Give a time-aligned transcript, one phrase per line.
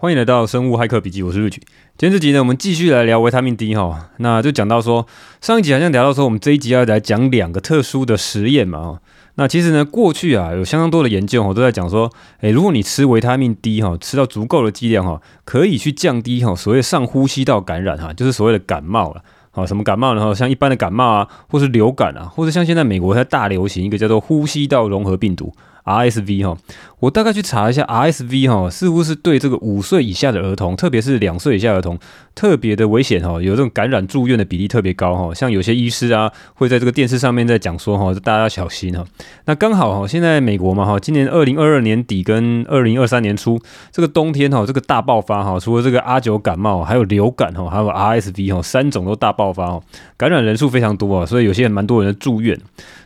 [0.00, 1.58] 欢迎来到生物骇客笔记，我是 Rich。
[1.98, 4.08] 今天这集呢，我们继续来聊维他命 D 哈。
[4.16, 5.06] 那就讲到说，
[5.42, 9.00] 上一集好像聊到说，我们这一集要来讲两个特殊的实验嘛。
[9.34, 12.10] 那其实呢，过去啊有相当多的研究，我都在讲说，
[12.40, 19.22] 诶，如果你吃维他命 D 哈，吃到足够的剂量哈，可以去降低哈所谓上呼吸道感染哈，就是所谓的感冒了。
[19.50, 20.34] 好，什么感冒呢？
[20.34, 25.52] 像一般的感冒啊，或是流感啊，或者像现在美国在大流行一个叫做呼吸道融合病毒。
[25.84, 26.56] RSV 哈，
[26.98, 31.98] 我大概去查一下 RSV 哈，似乎是对这个五岁以下的儿童，特别是两岁以下儿童，
[32.34, 35.34] 特别的危险哈，有这种感染住院的比例特别高哈。
[35.34, 39.04] 像有些医师啊，会在这个电视上面在讲说哈，大家要小心哈。
[39.46, 43.60] 那刚好哈，现在美国嘛哈，今年二零二二年底跟二零二三年初
[43.90, 49.82] 这个冬天哈，这个大爆发哈，除了这个阿九感冒，还有流感哈，还有 RSV 哈，三种都大爆发哦，
[50.16, 52.58] 感染人数非常多啊，所以有些人蛮多人住院。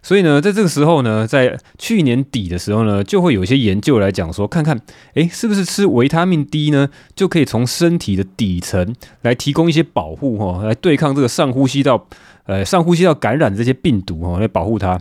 [0.04, 4.78] 所以呢，在这个时候呢，在去年底的时候呢，就会有一些研究来讲说，看看，
[5.14, 12.06] 诶，是不是吃维他命 D 呢，就可以从身体的底层来提供一些保护，哈，来对抗这个上呼吸道，
[12.44, 15.00] 呃，上呼吸道感染这些病毒，哈，来保护它。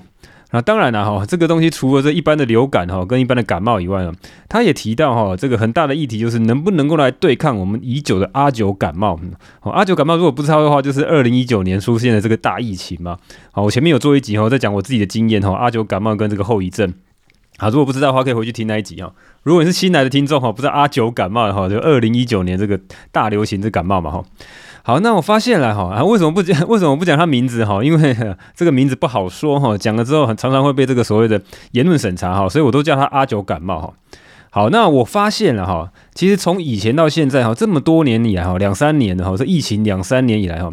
[0.53, 4.13] 那当然了哈，这个东西除了这一般的流感哈，跟一般的感冒以外呢，
[4.47, 9.19] 他也提到哈，这个很大的议题就是能不能够来对抗我们已久的阿九感冒。
[9.59, 13.17] 好，阿九感冒如果不知道的话，就是二零一九年出现的这个大疫情嘛。
[13.51, 16.93] 好，我前面有做一集哈，在讲我自己的经验哈，阿九感冒跟这个后遗症。
[17.57, 19.11] 好，如果不知道的话，可以回去听那一集哈。
[19.41, 22.79] 如果你是新来的听众哈，不知道阿九感冒的话，就二零一九年这个
[23.11, 24.23] 大流行这感冒嘛哈。
[24.85, 26.59] 好，那我发现了哈，啊，为什么不讲？
[26.67, 27.81] 为什么不讲他名字哈？
[27.81, 28.15] 因为
[28.53, 33.93] 这个名字不好说哈，讲了之后常常会被这个所谓的言论审查哈，所以我都叫他阿九感冒哈。
[34.49, 40.69] 好，那我发现了哈，其实从以前到现在哈，这么多年以来哈，两三年的哈，这疫情两三年以来哈，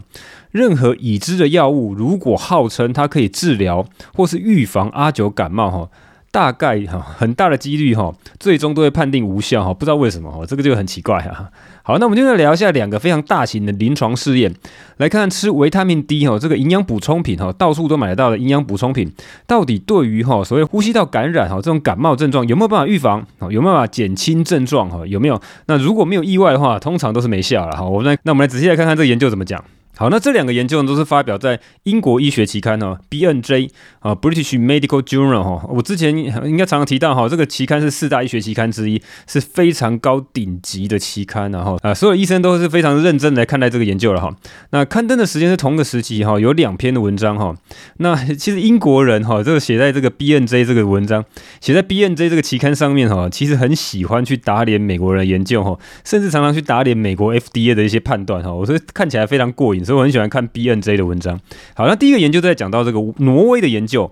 [0.51, 5.89] 任何已知的药物，如果号称它可以治疗或是预防阿九感冒哈。
[6.33, 11.51] 大概哈很大的几率哈，最终都会判定无效哈，不知道为什么哈，这个就很奇怪哈。
[11.83, 14.55] 好，那我们就来聊一下两个非常大型的临床试验，
[14.99, 19.13] 来看看吃维他命 D 哈这个营养补充品哈，到处都买得到的营养补充品，
[19.47, 23.27] 到底对于哈所谓呼吸道感染哈这种感冒症状有没有办法预防？
[23.41, 25.05] 有没有办法减轻症状哈？
[25.07, 25.41] 有没有？
[25.67, 27.83] 那如果没有意外的话，通常都是没效了哈。
[27.83, 29.63] 我们来，那我们来仔细来看看这个研究怎么讲。
[29.97, 33.69] 好，那这两个研究呢，都是发表在英国医学期刊哦，BMJ
[33.99, 35.67] 啊，British Medical Journal 哈。
[35.69, 44.35] 我之前应该常常提到哈，这个期刊是四大医学期刊之一，是非常高顶级的期刊，然后啊，所有医生都是非常认真来看待这个研究了哈。
[44.71, 47.55] 那刊登的时间是同个时期哈，有两篇的文章哈。
[47.99, 51.23] 那其实英国人哈，这个写在这个 BMJ 这个文章
[51.61, 58.51] 写在 BMJ 这个期刊上面哈，其实很喜欢去打脸美国人研究哈，甚至常常去打脸美国 FDA 的一些判断哈。
[58.51, 59.80] 我说看起来非常过瘾。
[59.85, 61.39] 所以我很喜欢看 B N J 的文章。
[61.75, 64.11] 好，那第一个研究在讲到这个挪威的研究。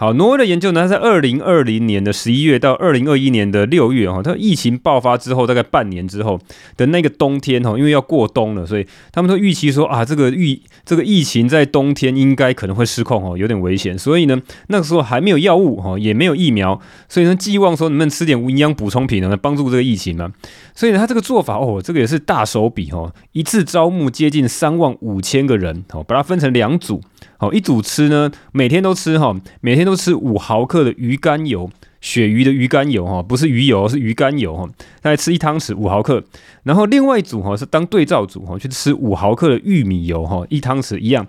[0.00, 6.38] 好，挪威的研究呢，在二零二零年的十一月到二零二一年的六月哈，它疫情爆发之后大概半年之后
[6.76, 13.98] 的那个冬天哈，因为要过冬了，所以他们都预期说啊，这个疫这个疫情在冬天应该可能会失控哦，有点危险。
[13.98, 20.30] 所以呢，那个时候还没有药物哈，也没有疫苗，所以呢，寄望说能不能吃点营养补充品呢，来帮助这个疫情呢。
[20.76, 27.02] 所以呢，他这个做法哦，这个也是大手笔哦，一次招募接近三万五千个人哦，把它分成两组。
[27.40, 34.68] 好，一组吃呢，每天都吃哈，每天都吃五毫克的鱼肝油，鳕鱼的鱼肝油哈，不是鱼油，是鱼肝油哈，
[35.00, 36.24] 大概吃一汤匙五毫克。
[36.64, 41.24] 然后另外一组哈是当对照组哈，去吃五毫克的玉米油哈，一汤匙一样。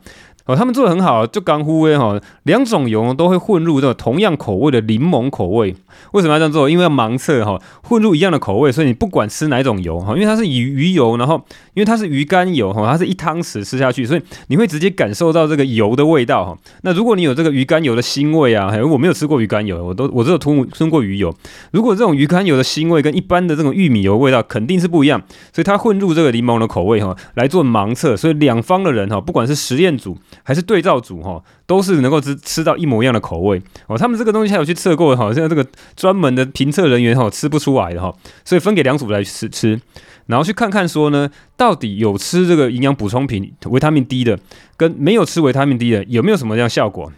[0.50, 5.76] 哦，他们做的很好，就刚忽微哈，两种油都会混入这个同样口味的柠檬口味。
[6.14, 6.68] 为什么要这样做？
[6.68, 11.36] 因为要盲测哈，混入一样的口味，所以你不管吃哪种油哈，因为它是鱼鱼油，然后
[11.76, 16.58] 因为它是鱼肝油哈，它是一汤匙吃下去，所以你会直接感受到这个油的味道哈。
[16.82, 21.32] 那如果你有这个鱼肝油的腥味啊，如果我没有吃过鱼肝油，我都我只有吞吞过鱼油。
[21.72, 25.22] 如果这种鱼肝油的腥味跟一般的这种玉米油味道肯定是不一样，
[25.54, 33.98] 所以它混入这个柠檬的口味哈来做盲测，所以两方的人哈，不管是实验组还是对照组哈，都是能够吃吃到一模一样的口味哦。
[33.98, 38.14] 他们这个东西还有去测过哈，现在这个专门的评测人员哈吃不出来的哈，
[38.44, 39.80] 所以分给两组来吃吃，
[40.26, 44.40] 然后去看看说呢，到底有吃这个营养补充品维他命 D 的，
[44.76, 47.12] 跟没有吃维他命 D 的有没有什么样效果？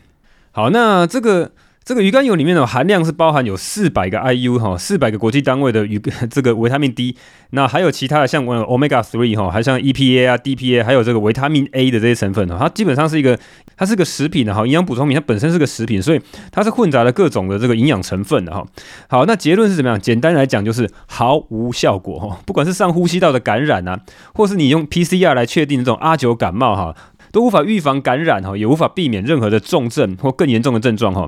[0.52, 1.52] 好，那这个。
[1.92, 6.02] 这个鱼肝油里面的含量是包含有四百个 IU 哈，四百个国际单位的鱼
[6.32, 7.18] 这个维他命 D，
[7.50, 13.38] 那还有其他的像 Omega Three 哈，还像 EPA 啊、DPA，还有这个维他命 A 的这些成分哈，它基本上是一个，
[13.76, 18.66] 它是个食品的哈，营养补充品，它本身是个食品，所以它是混杂了各种的这个营养成分的哈。
[19.10, 20.00] 好，那结论是怎么样？
[20.00, 24.00] 简单来讲就是毫无效果哈，不管是上呼吸道的感染啊，
[24.34, 26.96] 或是你用 PCR 来确定这种阿九感冒哈。
[27.34, 31.26] 都无法预防感染哈，也无法避免任何的重症或更严重的症状哈。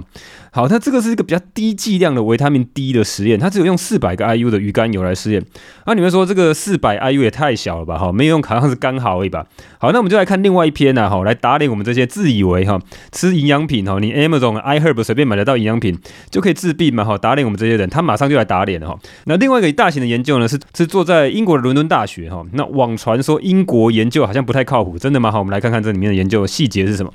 [0.55, 5.43] 好，那这个是一个比较低剂量的维他命 D 的实验，它只有用四百个 IU 的鱼肝油来实验。
[5.87, 7.97] 那、你们说这个四百 IU 也太小了吧？
[7.97, 9.43] 哈，没有用，好像是刚好而已吧。
[9.79, 12.79] 好，那我们就来看另外一篇呐，哈，来打脸我们这些自以为哈
[13.11, 15.97] 吃营养品哈，你 Amazon、iHerb 随便买得到营养品
[16.29, 17.03] 就可以治病嘛？
[17.03, 18.99] 哈，打脸我们这些人，他马上就来打脸了哈。
[19.25, 22.45] 那另外一个大型的研究呢，是是做在英国的伦敦大学哈。
[22.51, 25.31] 那网传说英国研究好像不太靠谱，真的吗？
[25.31, 27.11] 好，我们来看看这里面的研究细节是什么。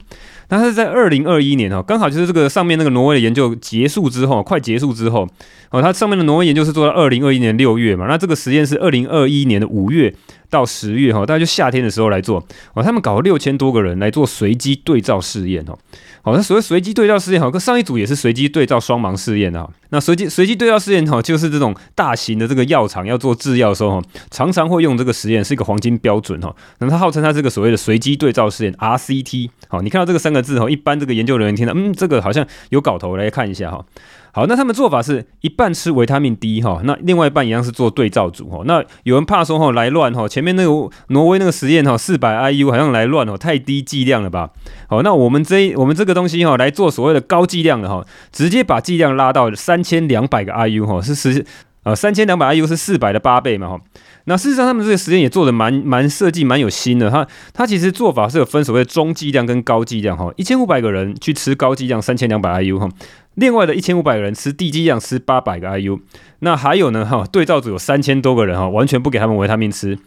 [0.51, 5.29] 那它是在二零二一年哦，刚好就是这个上面那个挪威的研究结束之后，快结束之后，
[5.71, 10.15] 哦，它上面的挪威研究是做到二零二一年六月嘛，那这个实验是二零二一年的五月。
[10.51, 12.43] 到十月哈，大概就夏天的时候来做，
[12.75, 15.79] 哦，他们搞了六千多个人来做随机对照试验哦。
[16.23, 19.69] 好，那所谓随机对照试验，哈，跟上一组也是随机对照双盲试验啊。
[19.91, 26.55] 那随机随机对照试验，哈，就是这种大型的这个药厂要做制药的时候，哈，常常会用这个实验，是一个黄金标准，哈。
[26.79, 29.51] 那它号称它这个所谓的随机对照试验 （RCT）。
[29.69, 33.85] 好，你看到这个三个字，哈，一般这个研究人员听到，嗯，这个好像有搞头，来看一下，哈。
[34.31, 38.63] 好，那他们做法是一半吃维他命 D 哈，那另外一半一样是做对照组哈。
[38.67, 44.51] 那有人怕说哈来乱哈，前面那个挪威那个实验哈，四百 IU 好像来乱哦，太低剂量了吧？
[44.87, 51.45] 好，那我们这我们这个东西哈来做所谓的高剂量的哈，直接把剂量拉到三千两百个 IU 哈，是实
[51.83, 53.81] 呃三千两百 IU 是四百的八倍嘛哈。
[54.27, 62.89] 那事实上他们这个实验也做的蛮蛮设计蛮有心的，他他其实做法是有分所谓的中剂量跟高剂量哈，一千五百个人去吃高剂量三千两百 IU 哈。
[63.35, 65.99] 另外的一千五百个人吃低剂量吃八百个 IU，
[66.41, 69.99] 那还有呢哈，对照组有三千多个人哈，完全不给他们维他命吃，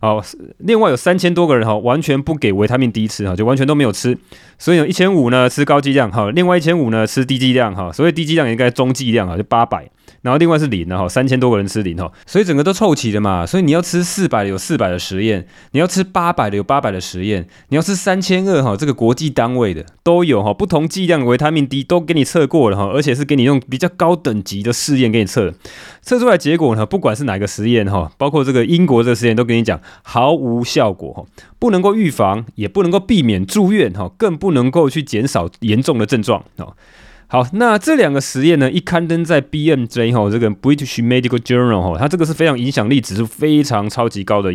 [0.00, 0.22] 好，
[0.58, 4.18] 另外有三千多个人哈，完全不给维他命 D 吃哈，就完全都没有吃，
[4.58, 9.88] 所以有一千五呢吃高剂量哈，另外一千五呢吃低剂量哈，所以低剂量应该中剂量啊，就八百。
[10.22, 13.46] 然后另外是零的哈，三千多个人吃零哈，所以整个都凑齐了嘛。
[13.46, 25.54] 所以你要吃四百的有四百的实验，你要吃八百的有八百的实验，你要吃三千二哈，这个国际单位的都有哈，不同剂量的维他命 D 都给你测过了哈，而且是给你用比较高等级的试验给你测，
[26.02, 31.24] 测出来结果呢，不管是哪个实验哈，包括这个英国这个实验都跟你讲毫无效果哈，
[31.58, 36.74] 不能够预防，也不能够避免住院哈，更不能够去减少严重的症状哦。
[37.30, 44.50] 好，那这两个实验呢，一刊登在 BMJ 哈，这个 British Medical Journal 哈，它这个是非常影响力指数非常超级高的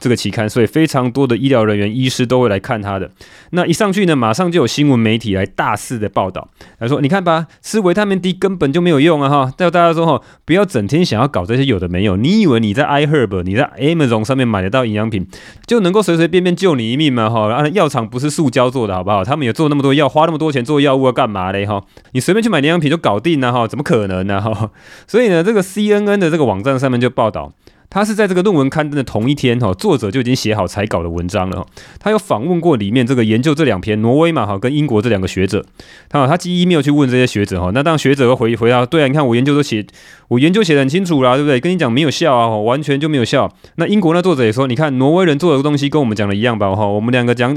[0.00, 3.08] 这个期刊，所以非常多的医疗人员、医师都会来看它的。
[3.50, 6.48] 那一上去呢，马上就有新闻媒体来大肆的报道，
[6.80, 15.24] 来说你看吧，吃维他命 D 根本就没有用啊哈，叫大家说哈，不要整天想要搞这些有的没有，你以为你在 iHerb、你在 Amazon 上面买得到营养品，
[15.64, 17.30] 就能够随随便便救你一命吗？
[17.30, 19.22] 哈，啊，药厂不是塑胶做的好不好？
[19.22, 21.64] 他们有做那么多药，花那么多钱做药物要干嘛嘞？
[21.64, 21.80] 哈。
[22.16, 23.68] 你随便去买营养品就搞定了哈？
[23.68, 24.70] 怎么可能呢哈？
[25.06, 27.52] 所以呢，这个 CNN 的这个网站上面就报道。
[27.88, 31.66] 他是在这个论文刊登的同一天哈，作者就已经写好才稿的文章了哈。
[31.98, 35.64] 他有访问过里面这个研究这两篇挪威嘛哈跟英国这两个学者，
[36.08, 39.84] 他他第一没有去问这些学者哈，那当学者会回回答，对啊，你看我研究都写，
[40.28, 41.60] 我研究写的很清楚啦，对不对？
[41.60, 43.50] 跟你讲没有效啊，完全就没有效。
[43.76, 47.56] 那英国那作者也说，你看挪威人做的东西跟我们讲的一样吧哈，我们两个讲，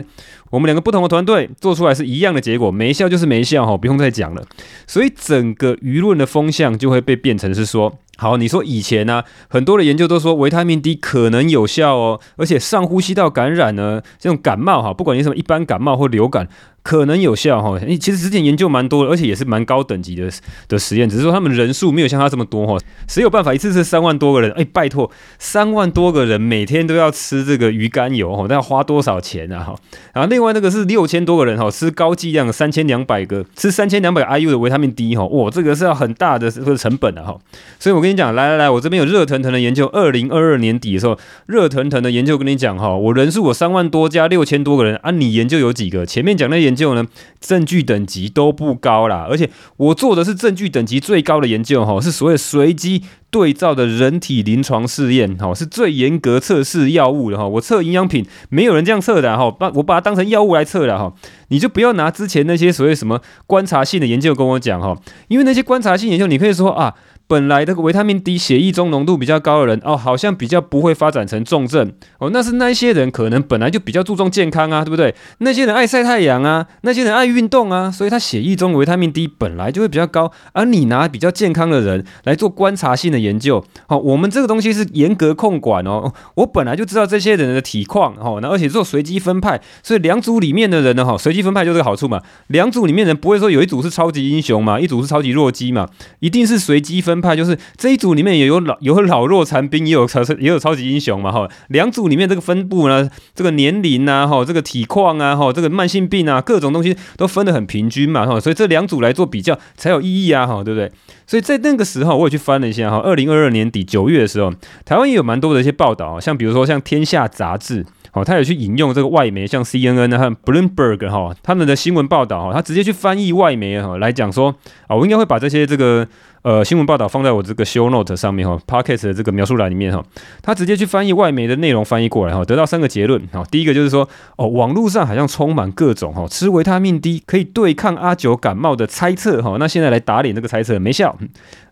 [0.51, 4.43] 我们两个不同的团队做出来是一样的结果，没效就是没效哈，不用再讲了。
[4.87, 7.99] 所以整个舆论的风向就会被变成是说。
[8.19, 16.49] 好，你说以前呢、啊，很多的研究都说维他命 D 可能有效哦，而且上呼吸道感染呢，这种感冒哈，不管你什么一般感冒或流感。
[16.81, 20.31] 可能有效哈，其实之前研究蛮多的，而且也是蛮高等级的
[20.69, 22.77] 的实验，只是说他们人数没有像他这么多哈。
[23.05, 24.49] 谁有办法一次吃三万多个人？
[24.53, 29.75] 哎，拜托，三万多个人每天都要吃这个鱼肝油哈，那要花多少钱啊哈？
[30.13, 37.37] 然后另外那个是六千多个人哈，吃高剂量三千两百个，吃三千两百 IU 的维他命 D 哈，哇，这个是要很大的这个成本的哈。
[37.77, 46.05] 所以我跟你讲，来来来，我这边有热腾腾的研究，二零二二年底的时候，热腾腾的研究跟你讲哈，我人数我三万多加六千多个人啊，你研究有几个？
[46.05, 47.05] 前面讲那研究呢，
[47.39, 57.47] 证据等级都不高啦，而且我做的是证据等级最高的研究哈，是所谓随机对照的人体临床试验哈，是最严格测试药物的哈。
[57.47, 61.13] 我测营养品，没有人这样测的哈，把我把它当成药物来测的哈。
[61.49, 64.95] 你就不要拿之前那些所谓什么观察性的研究跟我讲哈，
[65.27, 66.95] 因为那些观察性研究，你可以说啊。
[67.29, 72.31] 本来这个维他命 D 血液中浓度比较高的人哦，好像比较不会发展成重症哦。
[72.33, 75.13] 那是那一些人可能本来就比较注重健康啊，对不对？
[75.37, 80.31] 那些人爱晒太阳啊，那些人爱运动啊，所以他血液中维他命 D 本来就会比较高。
[80.53, 86.11] 而你拿比较健康的人来做观察性的研究，好，我们这个东西是严格控管哦。
[86.33, 92.19] 我本来就知道这些人的体况哦，那而且做随机分派，所以两组里面的人呢，哈，随机分派就是个好处嘛。
[92.47, 95.87] 两组里面人不会说有一组是超级英雄嘛，一组是超级弱鸡嘛，
[96.21, 97.18] 一定是随机分。
[97.21, 101.49] 派，就是这一组里面也有老有老弱残兵，也有超也有超级英雄嘛哈。
[101.69, 108.39] 两组里面这个分布呢，这个年龄啊哈，这个体况啊哈，这个慢性病啊，各种东西都分得很平均嘛哈。
[108.39, 110.91] 所以这两组来做比较才有意义啊哈，对不对？
[111.27, 114.51] 所以在那个时候，我也去翻了一下哈，二零二二年底九月的时候，
[114.85, 117.85] 台湾也有蛮多的一些报道，像比如说像《天下》杂志。
[118.11, 124.49] 好，他有去引用这个外媒，像 CNN 和 Bloomberg 哈，他们的新闻报道哈，他直接去翻译外媒哈来讲说
[124.87, 126.07] 啊，我应该会把这些这个
[126.41, 130.03] 呃新闻报道放在我这个 show note 上面哈，Pocket 的这个描述栏里面哈，
[130.41, 141.17] 他直接去翻译外媒的内容翻译过来哈，得到三个结论哈，第一个就是说哦，网络上好像充满各种哈吃维他命 D 可以对抗阿九感冒的猜测哈，那现在来打脸这个猜测没效，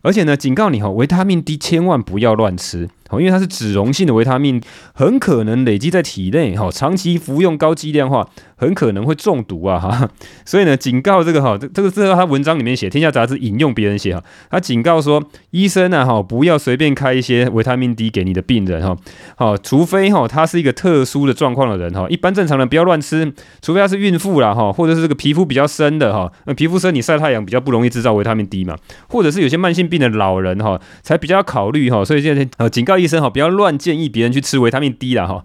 [0.01, 2.89] 而且呢警告你哈，维他命 D 千万不要乱吃。
[3.13, 4.61] 因为它是脂溶性的维他命，
[4.93, 10.09] 很可能累积在体内，哈，长期服用高剂量化，很可能会中毒啊，哈。
[10.45, 18.97] 所以呢，警告这个哈，这个这个他文章里面写，《天下杂志》引用别人写哈，他警告说，医生啊，哈，不要随便开一些维他命 D 给你的病人，哈，
[19.37, 28.75] 好，除非哈，他是一个特殊的状况的人，哈，一般正常人不要乱吃，除非他是孕妇啦，哈，或者是这个皮肤比较深的，哈，那皮肤深你晒太阳比较不容易制造维他命 D 嘛，
[29.07, 32.96] 或者是有些慢性病的老人，哈，才比较考虑，哈，所以现在呃，警告。
[32.99, 35.43] 医生哈，不要乱建议别人去吃维他命 D 啦哈。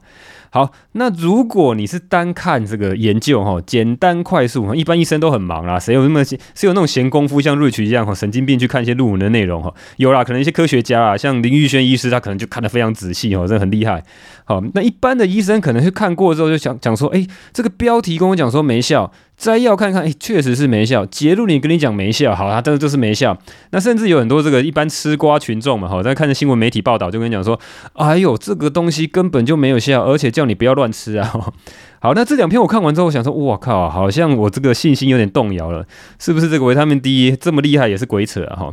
[0.54, 9.72] 好，那如果你是单看这个研究哈，简单快速哈，一般医生都很忙啦，谁有那么谁有那种闲工夫像瑞奇一样哈，神经病去看一些论文的内容哈？
[9.96, 14.04] 有啦，可能一些科学家啊，像林玉轩医师，他可能就看得非常仔细哈，这很厉害。
[14.44, 19.10] 好，那一般的医生可能是看过之后就想讲说，哎，这个标题跟我讲说没效。
[19.36, 21.04] 摘要看看，确实是没效。
[21.06, 23.36] 结论你跟你讲没效，好，啊，但是就是没效。
[23.70, 27.58] 那甚至有很多这个一般吃瓜群众嘛，好，在看着新闻媒体报道，就跟你讲说，
[27.94, 31.52] 哎呦，这个东西根本就没有效，而且叫你不要乱吃啊。
[32.00, 35.86] 好，那这两篇我看完之后，我想说，我靠，好像我这个信心有点动摇了，
[36.18, 38.56] 是不是这个维他命 D 这么厉害也是鬼扯啊？
[38.56, 38.72] 哈。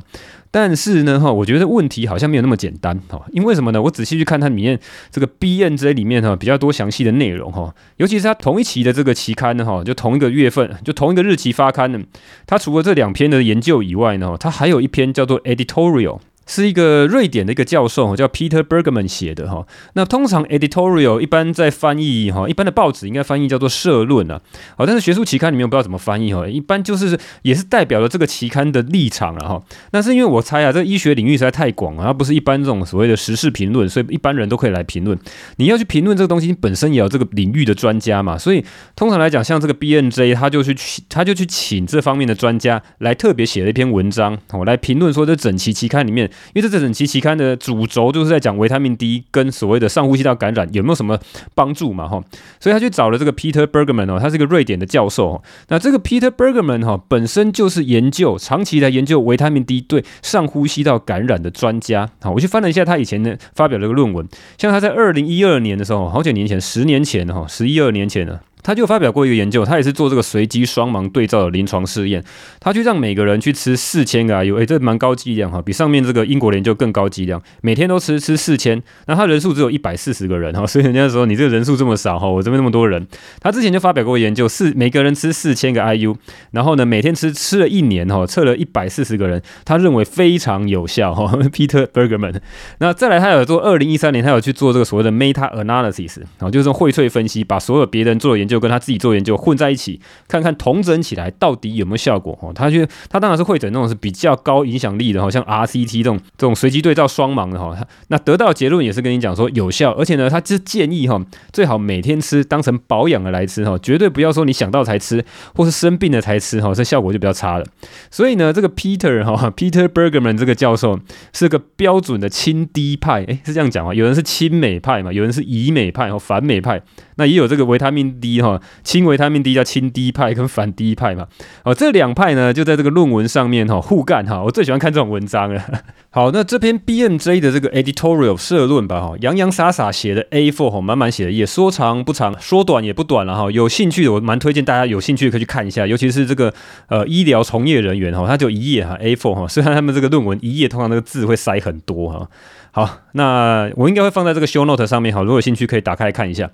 [0.52, 3.82] 但是呢，哈，我觉得问题好像没有那么简单，哈，因为什么呢？
[3.82, 4.80] 我仔细去看它里面
[5.12, 12.00] 这个 B N J 里面哈比较多详细的内容，哈，尤其是它同一期的这个期刊呢，哈，就同一个月份，就同一个日期发刊的，
[12.48, 16.20] 它除了这两篇的研究以外呢，它还有一篇叫做 editorial。
[16.50, 19.68] 是一个瑞典的一个教授，叫 Peter Bergman 写的哈。
[19.94, 24.42] 那通常 editorial 一般在翻译哈，一般的报纸应该翻译叫做社论啊。
[24.76, 26.48] 好，但是学术期刊里面我不知道怎么翻译哈。
[26.48, 29.62] 一般就是也是代表了这个期刊的立场了哈。
[29.92, 35.16] 那是因为我猜啊，这医学领域实在太广了，它不是一般这种所谓的时事评论，所以一般人都可以来评论。
[35.58, 38.36] 你要去评论这个东西，你本身也有这个领域的专家嘛。
[38.36, 38.66] 所以
[38.96, 40.76] 通常来讲，像这个 B N J，他就去
[41.08, 46.28] 他就去请这方面的专家来特别写了一篇文章，我来评论说这整期期刊里面。
[46.54, 51.20] 因为这整期期刊的主轴就是在讲维他命 D 跟所谓的上呼吸道感染有没有什么
[51.56, 52.24] 帮助嘛哈，
[52.60, 55.42] 所以他去找了这个 Peter Bergman 哦，他是一个瑞典的教授。
[55.68, 62.10] 那这个 Peter Bergman 哈本身就是研究长期来研究维他命 D 对上呼吸道感染的专家。
[62.22, 64.28] 好，我去翻了一下他以前的发表了一个论文，
[64.58, 68.42] 像他在二零一二年的时候，好几年前，十年前哈，十一二年前了。
[68.62, 72.24] 他就发表过一个研究，他也是做这个随机双盲对照的临床试验。
[72.60, 78.82] 他去让每个人去吃四千个 IU，哎，这蛮高剂量哈，比上面这个英国研究更高剂量，每天都吃吃四千。
[79.08, 83.08] 那他人数只有一百四十个人哈，所以人家说你这个人数这么少哈，我这边那么多人。
[83.40, 86.16] 他之前就发表过研究，四每个人吃四千个 IU，
[86.52, 91.30] 然后呢每天吃吃了一年哈，测了一百四十个人，他认为非常有效哈。
[91.54, 92.36] Peter Bergman，
[92.80, 102.52] 那再来他有做二零一三年他有去做这个所谓的 meta analysis，然后就是说荟萃分析，把所有别人做的研就跟他自己做研究混在一起，看看统整起来到底有没有效果哦。
[102.54, 107.78] 他觉得他当然是会诊那种是比较高影响力的，好像 RCT 这种这种随机对照双盲的哈。
[108.08, 115.24] 那得到结论也是跟你讲说有效，而且呢，他就建议哈，最好每天吃，当成保养的来吃哈，绝对不要说你想到才吃，
[115.56, 117.66] 或是生病了才吃哈，这效果就比较差了。
[118.10, 121.00] 所以呢，这个 Peter 哈 Peter Bergman 这个教授
[121.34, 123.94] 是个标准的亲低派，诶，是这样讲吗？
[123.94, 126.82] 有人是亲美派嘛，有人是疑美派和反美派，
[127.16, 128.60] 那也有这个维他命 D 哈。
[128.84, 131.28] 亲维他命 D 叫亲 D 派跟反 D 派嘛，
[131.64, 135.64] 哦，这两派呢就在这个论文上面哈互干哈，我最喜欢看这种文章了。
[136.12, 143.52] 好，那这篇 BMJ 的这个 editorial 社论吧哈，洋洋洒洒写的 A4 哈，满满写的页，说长不长，说短也不短了哈。
[143.52, 146.54] 有兴趣的我蛮推荐大家有兴趣可以去看一下，尤其是这个
[146.88, 152.28] 呃医疗从业人员哈，他就一页哈 A4 哈，虽然他们这个论文一页通常那个字会塞很多哈。
[152.72, 156.50] 好，那我应该会放在这个 show note 上面哈，如果有兴趣可以打开来看一下。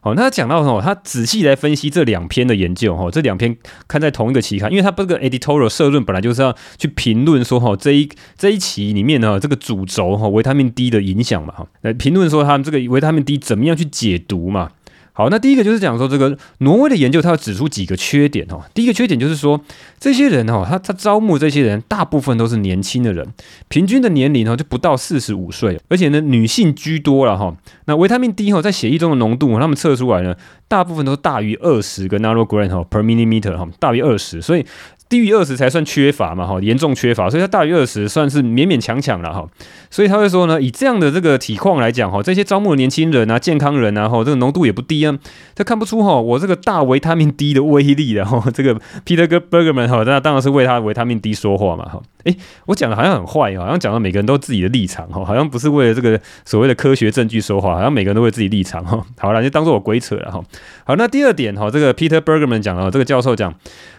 [0.00, 3.56] 好，那他讲到哦，他仔细来分析这两篇的研究哈，这两篇
[3.88, 14.70] 看在同一个期刊，因为他这个 editorial 社论本来就是要去评论说哈，这一这一期里面呢，这个主轴哈维他命 D 的影响嘛哈，来评论说他们这个维他命 D 怎么样去解读嘛。
[15.16, 18.62] 好，那第一个就是讲说这个挪威的研究，它要指出几个缺点哦。
[18.74, 19.58] 第一个缺点就是说，
[19.98, 23.26] 这些人哦，他他招募这些人，大部分都是年轻的人，
[23.68, 27.56] 平均的年龄哦就不到四十五岁，而且呢女性居多了哈。
[27.86, 30.36] 那维他命 D 哈在血液中的浓度，他们测出来呢，
[30.68, 34.66] 大部分都大于二十个 nanogram 哈 per millimeter 哈，大于二十，所以。
[35.08, 39.46] 低于二十才算缺乏嘛，哈，严重缺乏，所以它大于二十算是勉勉强强了，哈，
[39.88, 45.16] 所以他会说呢，以这样的这个体况来讲，哈，这些招募的年轻人啊、健康人啊，哈，这个浓度也不低啊，
[45.54, 52.36] 他看不出哈，我这个大维他命 D 的威力的， 哈，这个 Peter Bergman 哈，那当然是为他维他命 D 说话嘛，哈，诶，
[52.66, 60.42] 我讲的好像很坏，好像讲到每个人都自己的立场，哈，好像不是为了这个所谓的科学证据说话，好像每个人都为自己立场，哈，好了，就当做我鬼扯了，哈，
[60.84, 63.54] 好，那第二点，哈，这个 Peter Bergman 讲了，这个教授讲。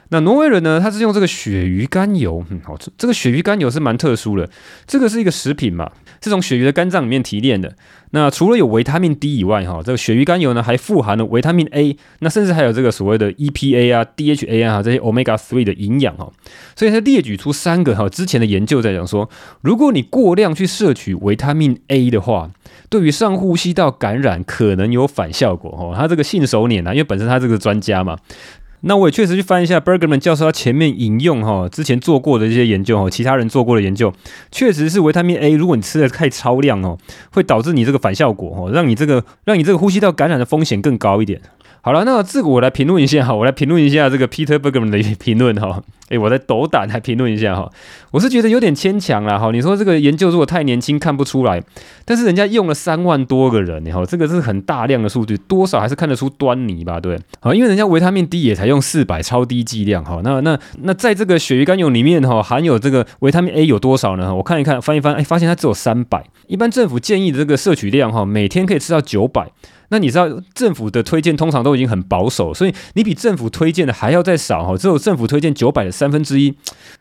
[0.10, 0.80] 那挪威人呢？
[0.80, 4.50] 他是用这个鳕鱼肝油，嗯，好，这个鳕鱼肝油是蛮特殊的，
[4.86, 5.92] 这个是一个食品嘛，
[6.24, 7.76] 是从鳕鱼的肝脏里面提炼的。
[8.12, 16.32] 那除了有维他命 D 以外，哈，这个鳕鱼肝油呢还富含了维他命 A，那甚至还有这个所谓的 EPA 啊、DHA 啊这些 Omega three 的营养哈。
[16.74, 19.30] 所以他列举出三个哈之前的研究在讲说，
[19.62, 22.50] 如果你过量去摄取维他命 A 的话，
[22.90, 25.94] 对于上呼吸道感染可能有反效果哦。
[25.94, 28.18] 他这个信手拈来，因为本身他这个专家嘛。
[28.82, 34.14] 那我也确实去翻一下 Bergerman 教授他前面引用哈之前做过的一些研究哈，其他人做过的研究，
[34.52, 36.98] 确实是维他命 A，如果你吃的太超量哦，
[37.32, 41.42] 会导致你这个反效果哦，让你这个让你这个呼吸道感染的风险更高一点。
[41.88, 45.82] 好了，那自古我来评论一下哈，我来评论一下这个 Peter Bergman 的评论哈。
[46.12, 47.70] 诶，我在斗胆来评论一下哈，
[48.12, 49.52] 我是觉得有点牵强了哈。
[49.52, 51.64] 你说这个研究如果太年轻看不出来，
[52.04, 57.00] 但是人家用了三万多个人，哈，这个是很大量的数据，多少还是看得出端倪吧？
[57.00, 60.20] 对，好，因为人家维他命 D 也才用四百超低剂量哈。
[60.26, 64.36] 那那那在这个鳕鱼肝油里面哈，含有这个维他命 A 有多少呢？
[64.36, 66.26] 我看一看，翻一翻，哎，发现它只有三百。
[66.48, 69.48] 一般政府建议的这个摄取量哈，每天可以吃到九百。
[69.90, 76.54] 那你知道政府的推荐通常都已经很保守，所以你比政府推荐的还要再少哈，只有政府推荐九百的三分之一。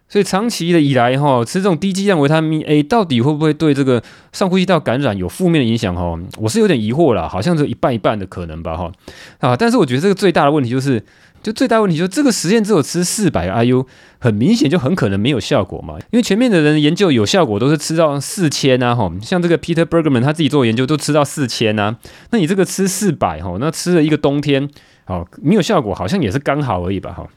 [0.08, 6.18] 所以长期的以来哈，吃这种低剂量维他命 A 到底会不会对这个上呼吸道感染有负面的影响哈？
[6.38, 8.92] 我是有点疑惑啦，好像是一半一半的可能吧哈
[9.40, 9.56] 啊！
[9.56, 11.02] 但是我觉得这个最大的问题就是。
[11.42, 13.86] 就最大问题就是这个实验只有吃四百 IU，
[14.18, 15.94] 很明显就很可能没有效果嘛。
[16.10, 21.94] 因为前面的人研究有效果都是吃到四千啊，哈，像这个 Peter Bergman 他自己做研究都吃到四千啊。
[22.30, 24.68] 那你这个吃四百哈，那吃了一个冬天，
[25.04, 27.28] 好没有效果，好像也是刚好而已吧，哈。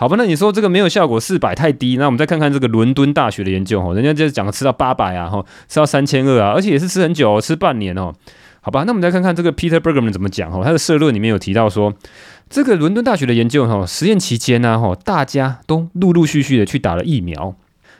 [0.00, 8.14] 好吧，那你说这个没有效果，四百太低，那我们再看看这个伦敦大学的研究哈，人家就是讲吃到八百啊，哈，吃到三千二啊，而且也是吃很久，吃半年哦。
[8.62, 11.92] 好吧，那我们再看看这个 Peter Bergman 怎么讲哈，他的社论里面有提到说。
[12.48, 17.54] 这个伦敦大学的研究哈，实验期间呢哈，大家都陆陆续续的去打了疫苗，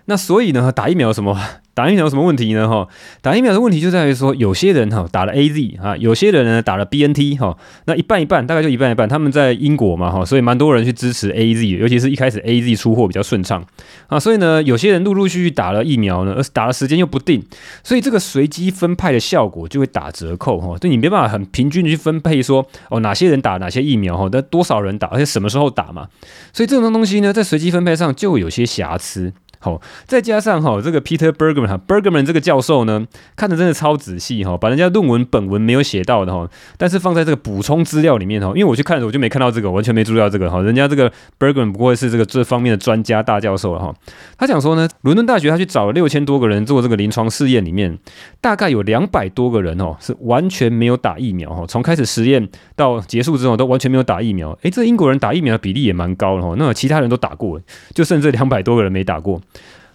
[0.06, 1.38] 那所以呢，打疫苗有什么？
[1.72, 2.68] 打疫苗有什么问题呢？
[2.68, 2.87] 哈，
[3.22, 7.56] 打疫苗的问题就在于说，有些人哈打了 AZ 啊，有些人呢打了 BNT 哈，
[7.87, 9.09] 那一半一半，大概就一半一半。
[9.09, 13.64] 他们在英国嘛哈，所以蛮多人去支持 AZ，尤其是一开始 AZ 出货比较顺畅
[14.09, 17.42] 啊，所以呢，有些人陆陆续续打了疫苗呢，而打的时间又不定，
[17.83, 26.09] 所以这个随机分派的效果就会打折扣哈，对你没办法很平均的去分配说哦哪些人打哪些疫苗哈，那多少人打，而且什么时候打嘛，
[26.52, 29.33] 所以这种东西呢，在随机分配上就有些瑕疵。
[29.62, 43.94] 好，再加上哈，这个 Peter Bergman 哈 Bergman 这个教授呢，看的真的超仔细哈，把人家论文本文没有写到的哈，但是放在这个补充资料里面哈，因为我去看的时候我就没看到这个，完全没注意到这个哈，人家这个 Bergman 不过是这个这方面的专家大教授了哈，
[44.38, 47.99] 他讲说呢，伦敦大学他去找了六千多个人做这个临床试验里面，
[48.40, 57.61] 大概有两百多个人哦是完全没有打疫苗哈，从开始实验到结束之后都完全没有打疫苗，诶，这英国人打疫苗的比例也蛮高的哈，那其他人都打过，
[57.94, 59.38] 就剩这两百多个人没打过。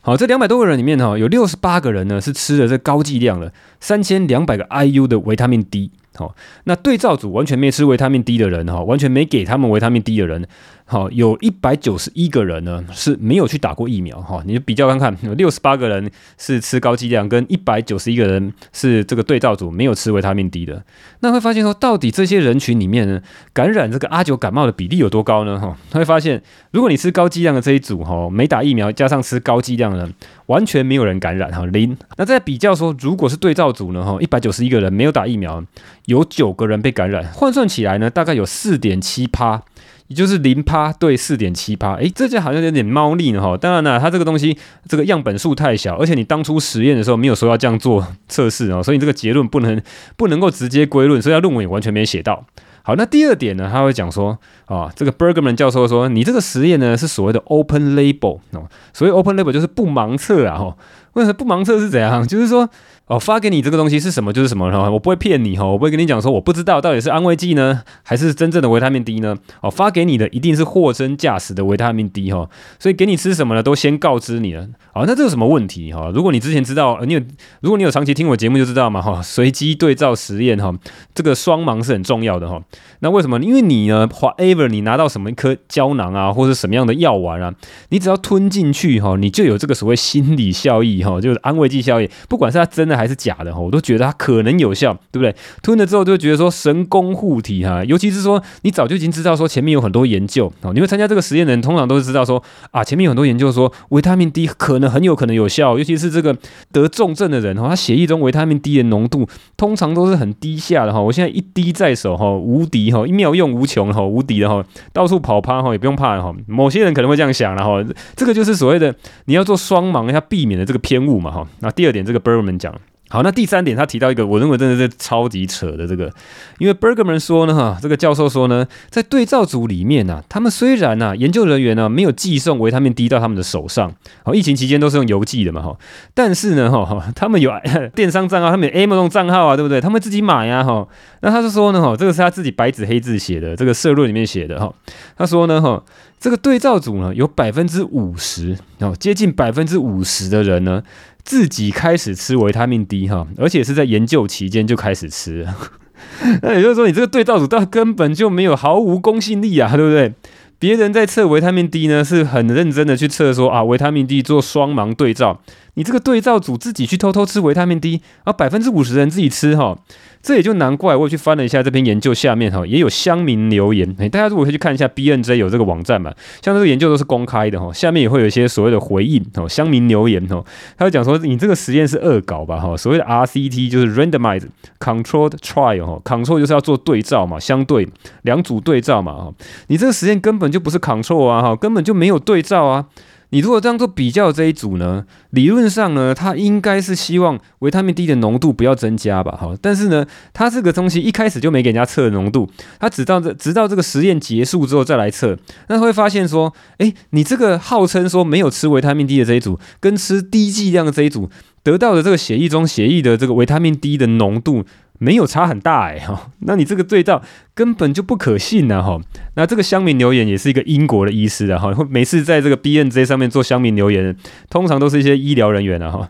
[0.06, 5.90] 好，这两百多个人里面哈，有六十八个人呢是吃了这高剂量的三千两百个 IU 的维他命 D。
[6.14, 10.48] 好，那对照组完全没吃维他命 D 的人哈，完全没给他们维他命 D 的人，
[10.88, 20.84] 好，有一百九十一个人呢是没有去打过疫苗哈，你就比较看看，有六十八个人是吃高剂量，跟一百九十一个人是这个对照组没有吃维他命 D 的，
[21.22, 23.20] 那会发现说，到底这些人群里面呢，
[23.52, 25.60] 感染这个阿九感冒的比例有多高呢？
[25.60, 30.08] 哈，他会发现，如果你吃高剂量的这一组哈，没打疫苗加上吃高剂量的，
[30.46, 31.98] 完全没有人感染哈，零。
[32.18, 35.64] 那再比较说，如果是对照组呢哈，一百九十一个人没有打疫苗。
[36.06, 39.60] 有九个人被感染，换算起来呢，大概有四点七趴，
[40.08, 43.58] 也就是零趴对四点七趴，诶，这就好像有点猫腻呢哈。
[43.58, 44.56] 当然了，它这个东西
[44.88, 49.82] 这个样本数太小，而且你当初实验的时候没有说要这样做测试哦，所以这个结论不能
[50.16, 52.46] 不能够直接归论，所以他论文也完全没写到。
[52.84, 60.78] 好，那第二点呢，他会讲说啊，这个 Bergman 教授说，你这个实验呢是所谓的 open label 哦，所谓 open label 就是不盲测啊哈。
[61.14, 62.28] 为什么不盲测是怎样？
[62.28, 62.70] 就是说。
[63.08, 69.38] 哦，发给你这个东西是什么就是什么哈，我不会骗你哈，我不会跟你讲说我不知道到底是安慰剂呢，还是真正的维他命 D 呢？
[69.62, 74.68] 哦，发给你的一定是货真价实的维他命 D 哈，所以给你吃什么呢，都先告知你了。
[74.92, 76.12] 好，那这有什么问题哈？
[76.16, 77.22] 如果你之前知道，你有
[77.62, 80.74] 如果你有长期听我节目就知道嘛哈，随机对照实验哈，
[81.14, 82.60] 这个双盲是很重要的哈。
[83.02, 83.40] 那为什么？
[83.40, 87.54] 因为你呢，whatever 你拿到什么一颗胶囊啊，或者什么样的药丸啊，
[87.90, 95.36] 你只要吞进去哈，你就有这个所谓心理效益哈，就是安慰剂效益，不管是它真的还是假的哈，我都觉得它可能有效，对不对？
[95.62, 106.36] 吞了之后就觉得说神功护体哈，尤其是说你早就已经知道说前面有很多研究哦，你会参加这个实验的人通常都是知道说啊，前面有很多研究说维他命 D 可能很有可能有效，尤其是这个
[106.72, 109.28] 得重症的人哈，他血液中维他命 D 的浓度
[109.58, 117.84] 通常都是很低下的哈，我现在一滴在手哈，无敌哈，一秒用无穷哈，无敌的哈，到处跑趴哈也不用怕哈，某些人可能会这样想了哈，
[118.16, 118.94] 这个就是所谓的
[119.26, 121.48] 你要做双盲要避免的这个偏误嘛哈。
[121.60, 122.74] 那第二点，这个 Berman 讲。
[123.08, 126.12] 好，那第三点，他提到一个，我认为真的是超级扯的这个，
[126.58, 135.78] 因为 Bergman 说呢，哈，这个教授说呢，在对照组里面呢、啊，他们虽然呢、啊，研究人员呢没有寄送维他命 D 到他们的手上，好， 疫情期间都是用邮寄的嘛，哈，
[136.16, 137.52] 但是呢，哈，他们有
[137.94, 139.80] 电商账号，他们有 Amazon 账号啊，对不对？
[139.80, 140.88] 他们自己买呀，哈，
[141.22, 144.74] 那他是说呢，哈，这个是他自己白纸黑字写的，这个社论里面写的，哈，
[145.16, 145.82] 他说呢，哈，
[146.26, 150.82] 这个对照组呢，有百分之五十，哦，接近百分之五十的人呢。
[151.24, 155.48] 自己开始吃维他命 D 哈，而且是在研究期间就开始吃，
[156.42, 160.16] 那也就是说，你这个对照组到根本就没有毫无公信力啊，对不对？
[160.58, 165.40] 别人在测维他命 D 呢，是很认真的去测说啊，维他命 D 做双盲对照，
[165.76, 169.78] 你这个对照组自己去偷偷吃维他命 D，啊，百分之五十的人自己吃哈。
[170.22, 173.96] 这也就难怪，我也去翻了一下这篇研究，下面哈也有乡民留言。
[174.00, 176.12] 诶，大家如果可以去看一下 BNJ 有这个网站嘛，
[176.42, 180.44] 像这个研究都是公开的哈，下面也会有一些所谓的回应哦，乡民留言哦，
[180.78, 184.48] 他会讲说你这个实验是恶搞吧哈，所谓的 RCT 就是 Randomized
[184.80, 187.88] Controlled Trial 哈，Control 就是要做对照嘛，相对
[188.24, 189.34] 两组对照嘛哈，
[189.68, 192.88] 你这个实验根本就不是 Control 啊哈，根本就没有对照啊。
[193.36, 211.30] 你如果这样做比较这一组呢，理论上呢，它应该是希望维他命 D 的浓度不要增加吧，哈，但是呢，它这个东西一开始就没给人家测浓度，它直到这直到这个实验结束之后再来测，那会发现说，诶，你这个号称说没有吃维他命 D 的这一组，跟吃低剂量的这一组
[211.62, 214.64] 得到的这个血液中血液的这个维他命 D 的浓度。
[214.98, 217.22] 没有差很大哎哈， 那你这个对照
[217.54, 219.00] 根本就不可信呐哈。
[219.36, 224.16] 那这个乡民留言也是一个英国的医师啊哈，每次在这个 BNJ 上面做乡民留言，
[224.50, 226.10] 通常都是一些医疗人员啊哈。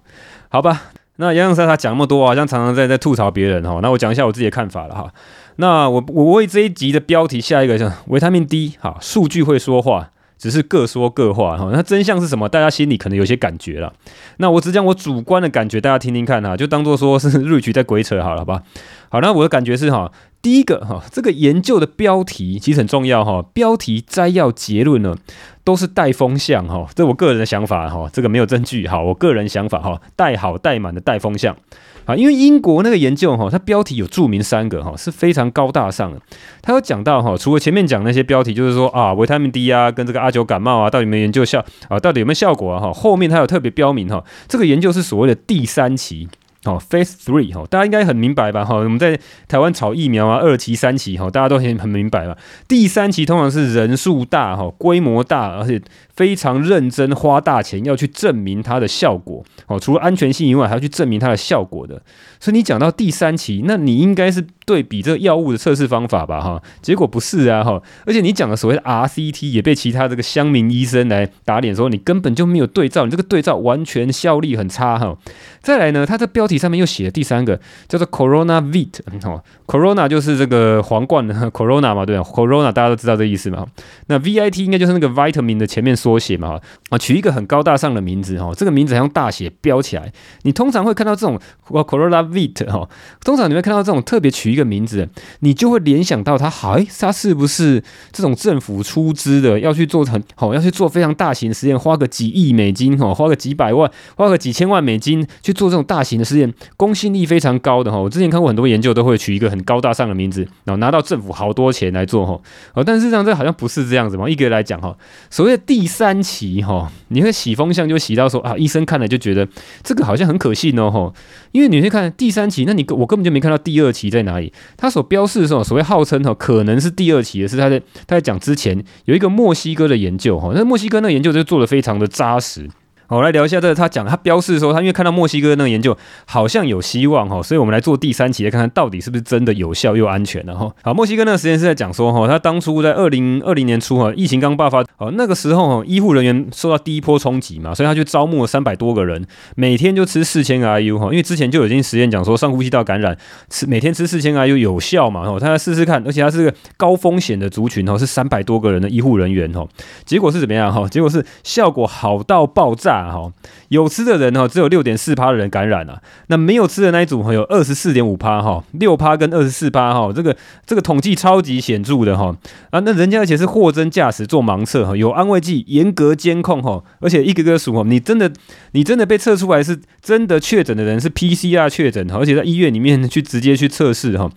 [0.49, 0.83] 好吧，
[1.17, 3.79] 那杨洋赛他讲那么多啊，好像常常在在吐槽别人哈。
[3.81, 5.11] 那我讲一下我自己的看法了哈。
[5.57, 10.11] 那我我为这一集的标题下一个叫维他命 D 哈，数据会说话。
[10.45, 12.47] 只是各说各话哈，那真相是什么？
[12.47, 13.91] 大家心里可能有些感觉了。
[14.37, 18.61] 那我只讲我主观的感觉，大家听听看啊，就当做说是 瑞局在鬼扯好了，好吧？
[19.09, 20.11] 好，那我的感觉是哈，
[20.45, 25.15] 第一个哈，这个研究的标题其实很重要哈，标题摘要结论呢
[25.63, 31.57] 都是带风向哈，这我个人的想法哈，这个没有证据哈，我个人想法哈，带好带满的带风向。
[32.05, 36.21] 啊，因为英国那个研究哈，它标题有注明三个哈，是非常高大上的。
[36.61, 42.79] 它有讲到哈，除了前面讲那些标题，就是说啊，维他命 D 啊，跟这个阿九感冒啊，到底有没有研究效啊，到底有没有效果啊？
[42.79, 46.29] 哈，后面它有特别标明哈，这个研究是所谓的第三期。
[46.65, 48.65] 哦，Phase Three 哈，大家应该很明白吧？
[48.65, 52.35] 哈，我们在台湾炒疫苗啊，二期、三期哈，大家都很很明白吧？
[52.67, 55.81] 第三期通常是人数大哈，规模大，而且
[56.15, 59.43] 非常认真，花大钱要去证明它的效果。
[59.67, 62.01] 哦，除了安全性以外，还要去证明它的效果的。
[62.39, 66.39] 所以你讲到第三期，那你应该是对比这个药物的测试方法吧？
[66.39, 67.63] 哈，结果不是啊！
[67.63, 75.17] 哈，而且你讲的所谓的 RCT 也被其他这个乡民医生来打脸，说你根本就没有对照，你这个对照完全效力很差哈。
[75.61, 83.65] 再来呢，它这标题上面又写了第三个叫做 Corona Vit，哦，Corona 就是这个皇冠的 Corona 嘛，对吧？Corona 大家都知道这意思嘛。
[84.07, 90.13] 那 VIT 应该就是那个 Vitamin 的前面缩写嘛，啊，取一个很高大上的名字哈，这个名字还用大写标起来。
[90.43, 92.87] 你通常会看到这种 Corolla Vit 哈，
[93.23, 105.55] 通常你会看到这种特别取一个名字，你就会联想到它，哎，它是不是这种政府出资的，要去做很好，要去做非常大型的实验，花个几亿美金哈，花个几百万，花个几千万美金去。
[105.55, 107.97] 做这种大型的实验，公信力非常高的哈。
[107.97, 112.37] 我之前看过很多研究，都会取一个很高大上的名字，然后拿到政府好多钱来做哈。
[112.73, 114.27] 哦，但是实际上这好像不是这样子嘛。
[114.27, 114.93] 一个来讲哈，
[115.29, 119.47] 所谓的第三期哈，你会洗风向就洗到说啊，医生看了就觉得
[119.81, 121.13] 这个好像很可信哦哈。
[121.53, 124.51] 因为你会看第三期，那你我根本就没看到第二期在哪里。
[124.75, 132.69] 他所标示的时候，所谓号称哈可能是第二期的是他在他在讲之前有一个墨西哥的研究哈，那墨西哥那个研究就做的非常的扎实。
[133.07, 133.75] 好，来聊一下这个。
[133.75, 140.71] 他讲他标示说，他因为看到墨西哥那个研究好像有希望哈，所以我们来做第三期来看看到底是不是真的有效又安全的哈。
[140.81, 153.17] 好，墨西哥那个实验室在讲说哈，他当初在二零二零年初哈，疫情刚爆发，哦那个时候哈，医护人员受到第一波冲击嘛，所以他就招募了三百多个人，每天就吃四千个 IU 哈，因为之前就已经实验讲说上呼吸道感染
[153.49, 159.67] 吃每天吃四千个 IU 有效嘛，哈，他来试试看，而且他是个高风险的族群哈，是三百多个人的医护人员哈，
[160.05, 160.87] 结果是怎么样哈？
[160.87, 163.31] 结果是效果好到爆炸哈。
[163.69, 172.35] 有吃的人哈，只有六点四趴的人感染了，那没有吃的那一组，有二十四点五趴哈，六趴跟二十四趴哈，这个这个统计超级显著的哈
[172.69, 178.31] 啊，那人家而且是货真价实做盲测哈，有安慰剂，严格监控哈，而且一个个数哈，你真的
[178.71, 184.29] 你真的被测出来是真的确诊的人是 PCR 确诊，而且在医院里面去直接去测试哈，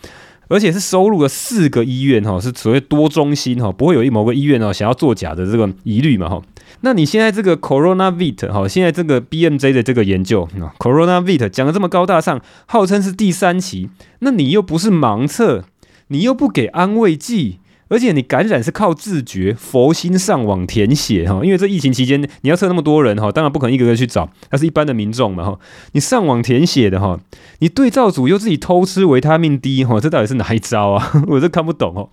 [0.48, 6.42] 而且是收录了四个医院哈，是所谓多中心哈，不会有一某个医院哦想要作假的这个疑虑嘛哈。
[6.80, 13.88] 那你现在这个 Coronavit 哈，现在这个 BMJ 的这个研究，Coronavit 讲的这么高大上，号称是第三期，
[14.20, 15.64] 那你又不是盲测，
[16.08, 17.58] 你又不给安慰剂。
[17.88, 25.58] 而且你感染是靠自觉，佛心上网填写哈，因为这疫情期间你要测那么多人哈，当然不可能一个个去找，那是一般的民众嘛哈。
[25.92, 27.18] 你上网填写的哈，
[27.60, 31.12] 你对照组又自己偷吃维他命 D 哈，这到底是哪一招啊？
[31.28, 32.08] 我这看不懂哦。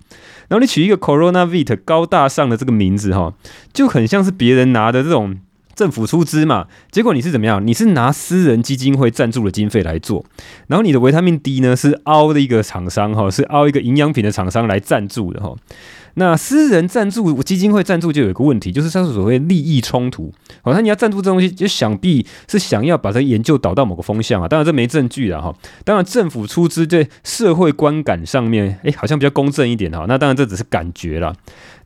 [0.48, 3.34] 然后你取一个 Coronavit 高大上的这个名字哈，
[3.72, 5.38] 就很像是别人拿的这种。
[5.76, 7.64] 政府出资嘛，结果你是怎么样？
[7.64, 10.24] 你是拿私人基金会赞助的经费来做，
[10.66, 15.54] 然后你的维他命 D 呢是凹的一个厂商哈，是凹一个营养品的厂商来赞助的哈。
[16.18, 20.32] 那私人赞助基金会赞助就有一个问题，就是它是所谓利益冲突。
[20.62, 24.48] 好，那你要赞助这东西，就想必是想要把这研究导到某个风向啊。
[24.48, 25.54] 当然这没证据了哈。
[25.84, 30.06] 当然政府出资在社会观感上面，哎，好像比较公正一点哈。
[30.08, 31.34] 那当然这只是感觉啦。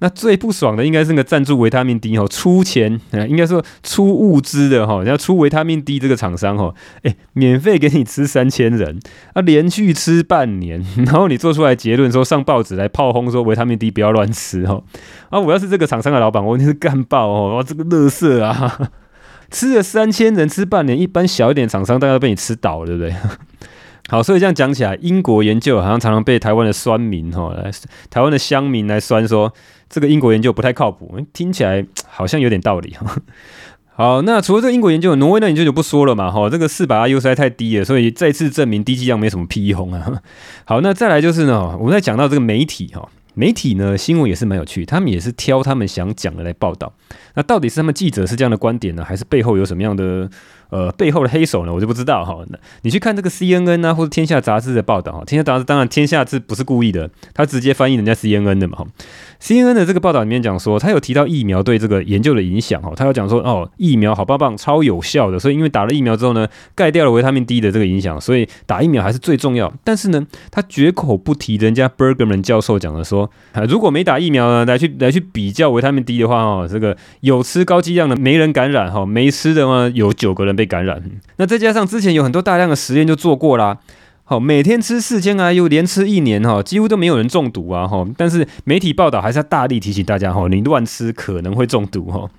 [0.00, 8.98] 那最不爽的应该是那个赞助维他命 D 哈，出钱，应该说出物资的哈，要出维他命 D 这个厂商哈，哎，免费给你吃三千人
[9.34, 14.28] 啊，连续吃半年， 然后你做出来结论说上报纸来炮轰说维他命 D 不要乱。
[14.40, 14.82] 吃哈
[15.28, 15.38] 啊！
[15.38, 17.56] 我要是这个厂商的老板，我一定是干爆哦！
[17.56, 18.90] 哇，这个乐色啊，
[19.50, 23.12] 吃了三千人吃半年，一般小一点厂商大概都被你吃倒了，对不对？
[24.08, 27.70] 好，所以这样讲起来，英国研究好像常常被台湾的酸民哈来，
[28.08, 29.52] 台湾的乡民来酸说
[29.88, 33.06] 这个英国研究不太靠谱，听起来好像有点道理哈。
[33.94, 40.22] 好，那除了这个英国研究，挪威那研究就不说了嘛哈，这个四百 IU 实在太低了，所以再次证明低剂量没什么屁用啊。
[40.64, 43.08] 好，那再来就是呢，我们在讲到这个媒体哈。
[43.34, 46.92] 媒体呢，新闻也是蛮有趣，他们也是挑他们想讲的来报道。
[47.34, 50.28] 那到底是他们记者是这样的观点呢，还是背后有什么样的？
[50.70, 52.38] 呃，背后的黑手呢，我就不知道哈。
[52.48, 55.24] 那你去看这个 CNN 啊，或者天下杂志的报道哈。
[55.24, 58.78] 天下杂志当然天下字不是故意的，他直接翻译人家 CNN 的嘛。
[58.78, 58.86] 哈
[59.42, 62.92] CNN 的这个报道里面讲说，他有提到疫苗对这个研究的影响哈。
[62.94, 65.38] 他有讲说哦，疫苗好棒棒，超有效的。
[65.38, 69.72] 所以因为打了疫苗之后呢，盖掉了维他命 D 的这个影响，所以打疫苗还是最重要。
[69.82, 73.30] 但是呢，他绝口不提人家 Bergman 教授讲的说，
[73.66, 81.02] 如果没打疫苗呢，来去来去比较维他命 D 的话哦，这个有吃高剂量的没人感染哈，没吃的话有九个人被感染，
[81.36, 83.78] 那再加上之前有很多大量的实验就做过啦，
[84.30, 92.30] 好，每天吃四千 IU，连吃一年哈，几乎都没有人中毒啊哈，但是媒体报道还是要大力提醒大家哈，你乱吃可能会中毒哈。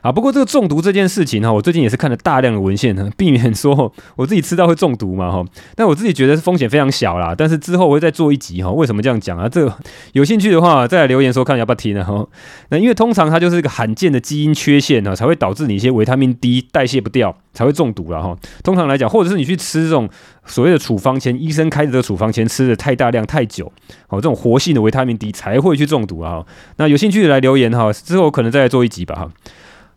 [0.00, 5.44] 啊，不过这个中毒这件事情哈，我最近也是看了大量的文献呢，避免说我自己吃到会中毒嘛哈。
[5.74, 7.34] 但我自己觉得风险非常小啦。
[7.36, 9.48] 但是之后我会再做一集哈，为什么这样讲啊？
[9.48, 9.70] 这
[10.12, 12.26] 有兴趣的话再来留言说看要不要听呢哈。
[12.68, 18.36] 那因为通常它就是一个罕见的基因缺陷呢，才会导致你一些维他命 D 代谢不掉，才会中毒了哈。
[18.62, 20.08] 通常来讲，或者是你去吃这种
[20.46, 23.66] 所谓的处方前，医生开的这个处方前吃的太大量太久，
[24.08, 26.44] 哦，这种活性的维他命 D 才会去中毒啊。
[26.76, 29.30] 那有兴趣的来留言哈，之后可能再来做一集吧哈。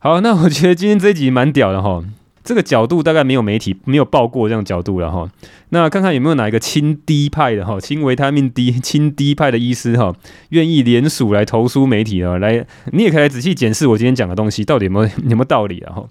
[0.04, 2.04] 好，那我觉得今天这一集蛮屌的哈，
[2.44, 5.30] 这个角度大概没有媒体没有报过这样角度了哈。
[5.70, 10.16] 那看看有没有哪一个亲 D 派的哈，亲维他命 D 亲 D 派的医师哈，
[10.50, 16.08] 愿意联署来投诉媒体啊，来你也可以来仔细检视我今天讲的东西到底有没有有没有道理啊哈。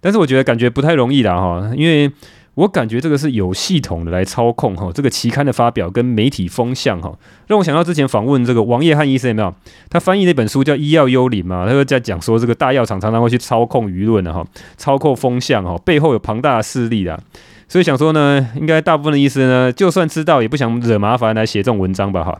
[0.00, 2.10] 但是我觉得感觉不太容易的哈，因为。
[2.54, 7.12] 我感觉这个是有系统的来操控哈，这个期刊的发表跟媒体风向哈，
[7.48, 9.54] 让我想到之前访问这个王业汉医生有没有？
[9.90, 17.20] 他翻译那本书叫《医药幽灵》嘛，他就在讲说这个大药厂常常会去操控舆论的哈，操控风向哈，背后有庞大的势力的，
[17.66, 22.38] 所以想说呢，应该大部分的医生呢，就算知道也不想惹麻烦来写这种文章吧哈。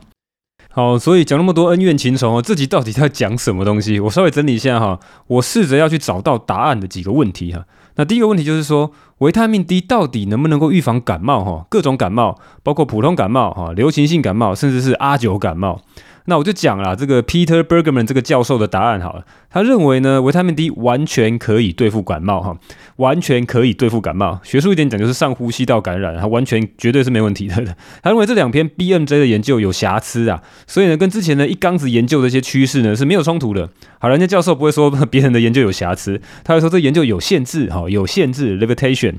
[0.71, 3.99] 好，所以讲那么多恩怨情仇哦，自己到底在讲什么东西？
[3.99, 7.65] 我稍微整理一下哈，我试着要去找到答案的几个问题哈。
[7.97, 11.43] 那第一个问题就是说，维他命 D 到底能不能够预防感冒？
[11.43, 15.81] 哈，各种感冒，包括普通感冒、哈流行性感冒，甚至是阿九感冒。
[16.25, 19.23] 那我就讲了这个 Peter Bergman 这个教授的答案好了。
[19.51, 22.57] 他认为呢，维他命 D 完全可以对付感冒哈，
[22.97, 24.41] 完全可以对付感冒。
[24.43, 27.55] 学术一点讲，就是上呼吸道感染，它完全绝对是没问题的。
[28.03, 33.69] 他认为这两篇 BMJ 的研究有瑕疵啊，所以呢，跟之前的一缸子研究的一些趋势呢是没有冲突的。
[33.99, 39.13] 好，人家教授不会说 别人的研究有瑕疵，他会说这研究有限制哈，有限制 limitation。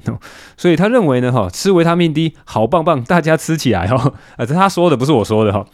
[0.59, 5.65] 所以他认为呢，哈，吃维他命 D 好棒棒，大家吃起来哈，啊，这他说的，不是我说的哈。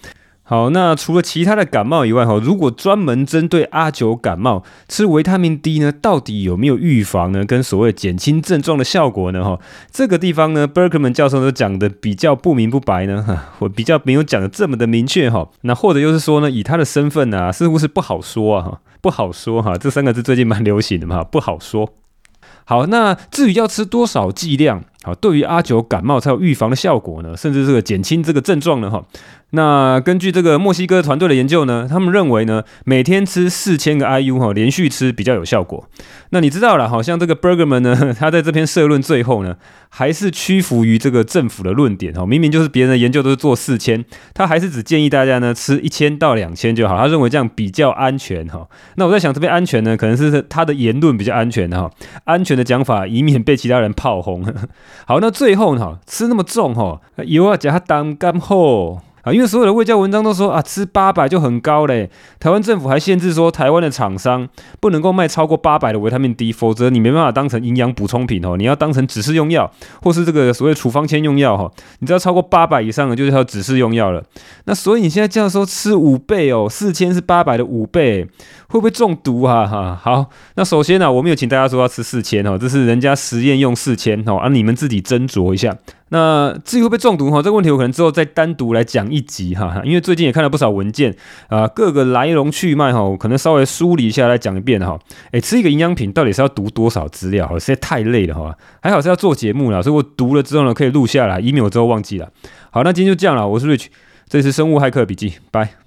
[0.44, 7.44] 好，那除了其他的感冒以外，哈，如果专门针对阿九感冒吃维他命 D 呢，到底有没有预防呢？
[7.44, 9.42] 跟所谓减轻症状的效果呢？
[9.44, 9.58] 哈，
[9.90, 15.48] 这个地方呢，Berkman 教授都讲的比较不明不白呢， 哈，我比较没有讲的这么的明确哈。
[15.62, 21.88] 那或者又是说呢，以他的身份啊，似乎是不好说啊，哈，不好说哈，这三个字最近蛮流行的嘛，不好说。
[22.64, 27.36] 好，那至于要吃多少剂量，好，对于阿九感冒才有预防的效果呢？
[27.36, 28.90] 甚至这个减轻这个症状呢？
[28.90, 29.02] 哈。
[29.54, 35.86] 那根据这个墨西哥团队的研究呢，他们认为呢，每天吃四千个 IU 哈，连续吃比较有效果。
[36.30, 39.56] 那你知道了，好像这个 Bergman 呢，他在这篇社论最后呢，
[39.90, 48.66] 还是屈服于这个政府的论点哈，明明就是别人的研究都是做四千，他还是只建议大家呢吃一千到两千就好，他认为这样比较安全哈。
[48.96, 51.90] 那我在想，这边安全呢，可能是他的言论比较安全哈，
[52.24, 54.42] 安全的讲法，以免被其他人炮轰。
[55.06, 59.02] 好，那最后呢，吃那么重哈，油啊加当干后。
[59.22, 62.10] 啊，因为所有的卫教文章都说啊，吃八百就很高嘞。
[62.40, 64.48] 台湾政府还限制说，台湾的厂商
[64.80, 68.56] 不能够卖超过八百的维他命 D，否则你没办法当成营养补充品哦。
[68.56, 69.70] 你要当成指示用药，
[70.02, 71.70] 或是这个所谓处方签用药哈。
[72.00, 74.22] 你只要超过八百以上的，就是要指示用药了。
[74.64, 78.24] 那所以你现在这样说，吃五倍哦，四千是八百的五倍，
[78.68, 79.64] 会不会中毒啊？
[79.64, 85.76] 哈，好，那首先呢、我没有请大家说要吃四千哦，这是人家实验用四千哦，啊，你们自己斟酌一下。
[86.12, 91.16] 那至于会不会中毒哈，这个问题我可能之后再单独来讲一集哈，因为最近也看了不少文件
[91.48, 94.98] 啊，各个来龙去脉哈，我可能稍微梳理一下来讲一遍哈。
[95.30, 97.58] 诶，吃一个营养品到底是要读多少资料？
[97.58, 102.28] 实在太累了哈，还好是要做节目了，所以我读了之后呢，可以录下来，以免我之后忘记了。
[102.70, 103.86] 好，那今天就这样了，我是 Rich，
[104.28, 105.81] 这是生物骇客笔记，拜。